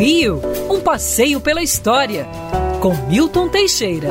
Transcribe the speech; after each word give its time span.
Rio, 0.00 0.40
um 0.70 0.80
passeio 0.80 1.42
pela 1.42 1.62
história, 1.62 2.26
com 2.80 2.94
Milton 3.06 3.50
Teixeira. 3.50 4.08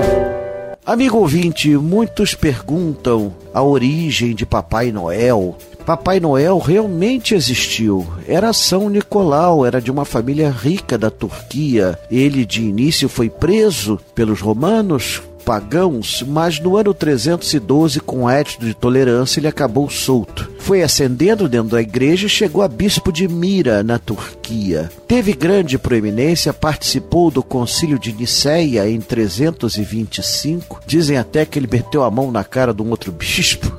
Amigo 0.85 1.17
ouvinte, 1.17 1.75
muitos 1.77 2.35
perguntam 2.35 3.33
a 3.51 3.63
origem 3.63 4.35
de 4.35 4.45
Papai 4.45 4.91
Noel. 4.91 5.57
Papai 5.87 6.19
Noel 6.19 6.59
realmente 6.59 7.33
existiu. 7.33 8.05
Era 8.27 8.54
São 8.54 8.88
Nicolau, 8.88 9.65
era 9.65 9.81
de 9.81 9.89
uma 9.89 10.05
família 10.05 10.52
rica 10.52 10.95
da 10.95 11.09
Turquia. 11.09 11.97
Ele 12.11 12.45
de 12.45 12.61
início 12.61 13.09
foi 13.09 13.27
preso 13.27 13.99
pelos 14.13 14.41
romanos, 14.41 15.23
pagãos, 15.43 16.23
mas 16.27 16.59
no 16.59 16.77
ano 16.77 16.93
312, 16.93 17.99
com 17.99 18.29
étito 18.29 18.63
de 18.63 18.75
tolerância, 18.75 19.39
ele 19.39 19.47
acabou 19.47 19.89
solto. 19.89 20.48
Foi 20.70 20.83
ascendendo 20.83 21.49
dentro 21.49 21.70
da 21.70 21.81
igreja 21.81 22.27
e 22.27 22.29
chegou 22.29 22.61
a 22.61 22.67
bispo 22.67 23.11
de 23.11 23.27
Mira, 23.27 23.81
na 23.81 23.97
Turquia. 23.97 24.88
Teve 25.07 25.33
grande 25.33 25.79
proeminência, 25.79 26.54
participou 26.54 27.32
do 27.32 27.42
concílio 27.42 27.97
de 27.97 28.14
Niceia 28.14 28.87
em 28.87 29.01
325. 29.01 30.79
Dizem 30.86 31.18
até 31.18 31.43
que 31.43 31.57
ele 31.57 31.68
meteu 31.68 32.04
a 32.04 32.12
mão 32.12 32.30
na 32.30 32.44
cara 32.44 32.72
de 32.72 32.84
um 32.84 32.92
outro 32.92 33.12
bispo. 33.12 33.76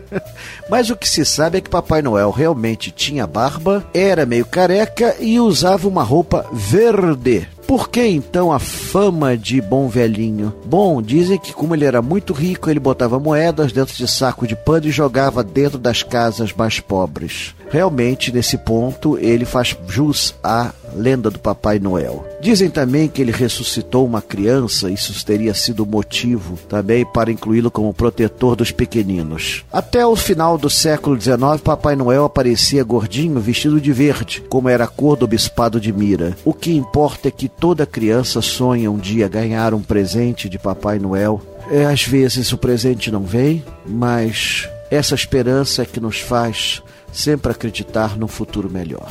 Mas 0.70 0.88
o 0.88 0.96
que 0.96 1.06
se 1.06 1.22
sabe 1.22 1.58
é 1.58 1.60
que 1.60 1.68
Papai 1.68 2.00
Noel 2.00 2.30
realmente 2.30 2.90
tinha 2.90 3.26
barba, 3.26 3.84
era 3.92 4.24
meio 4.24 4.46
careca 4.46 5.14
e 5.20 5.38
usava 5.38 5.86
uma 5.86 6.02
roupa 6.02 6.46
verde. 6.50 7.46
Por 7.66 7.88
que 7.88 8.06
então 8.06 8.52
a 8.52 8.58
fama 8.58 9.36
de 9.36 9.60
bom 9.60 9.88
velhinho? 9.88 10.52
Bom, 10.64 11.00
dizem 11.00 11.38
que 11.38 11.52
como 11.52 11.74
ele 11.74 11.84
era 11.84 12.02
muito 12.02 12.32
rico, 12.32 12.68
ele 12.68 12.80
botava 12.80 13.18
moedas 13.18 13.72
dentro 13.72 13.94
de 13.94 14.06
saco 14.06 14.46
de 14.46 14.54
pano 14.54 14.86
e 14.86 14.90
jogava 14.90 15.42
dentro 15.42 15.78
das 15.78 16.02
casas 16.02 16.52
mais 16.52 16.80
pobres. 16.80 17.54
Realmente, 17.70 18.30
nesse 18.30 18.58
ponto, 18.58 19.16
ele 19.18 19.44
faz 19.44 19.76
jus 19.88 20.34
à 20.44 20.72
lenda 20.94 21.30
do 21.30 21.38
Papai 21.38 21.78
Noel. 21.78 22.26
Dizem 22.40 22.70
também 22.70 23.08
que 23.08 23.22
ele 23.22 23.32
ressuscitou 23.32 24.04
uma 24.04 24.20
criança, 24.20 24.90
isso 24.90 25.24
teria 25.24 25.54
sido 25.54 25.86
motivo 25.86 26.58
também 26.68 27.04
para 27.04 27.30
incluí-lo 27.30 27.70
como 27.70 27.94
protetor 27.94 28.56
dos 28.56 28.70
pequeninos. 28.70 29.64
Até 29.72 30.06
o 30.06 30.16
final 30.16 30.58
do 30.58 30.68
século 30.68 31.20
XIX, 31.20 31.60
Papai 31.62 31.96
Noel 31.96 32.24
aparecia 32.24 32.84
gordinho, 32.84 33.40
vestido 33.40 33.80
de 33.80 33.92
verde, 33.92 34.42
como 34.48 34.68
era 34.68 34.84
a 34.84 34.88
cor 34.88 35.16
do 35.16 35.26
bispado 35.26 35.80
de 35.80 35.92
Mira. 35.92 36.36
O 36.44 36.52
que 36.52 36.74
importa 36.74 37.28
é 37.28 37.30
que 37.30 37.48
toda 37.48 37.86
criança 37.86 38.40
sonha 38.40 38.90
um 38.90 38.98
dia 38.98 39.28
ganhar 39.28 39.74
um 39.74 39.82
presente 39.82 40.48
de 40.48 40.58
Papai 40.58 40.98
Noel. 40.98 41.40
É, 41.70 41.84
às 41.84 42.04
vezes 42.04 42.52
o 42.52 42.58
presente 42.58 43.10
não 43.10 43.22
vem, 43.22 43.64
mas 43.86 44.68
essa 44.90 45.14
esperança 45.14 45.82
é 45.82 45.86
que 45.86 46.00
nos 46.00 46.20
faz 46.20 46.82
sempre 47.12 47.52
acreditar 47.52 48.16
num 48.16 48.28
futuro 48.28 48.70
melhor. 48.70 49.10